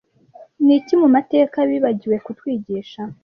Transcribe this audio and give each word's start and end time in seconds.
Niki 0.65 0.93
mumateka 1.01 1.57
bibagiwe 1.69 2.17
kutwigisha 2.25 3.01